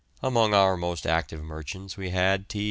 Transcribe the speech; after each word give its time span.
Among 0.23 0.55
our 0.55 0.77
most 0.77 1.05
active 1.05 1.43
merchants 1.43 1.95
we 1.95 2.09
had 2.09 2.49
T. 2.49 2.59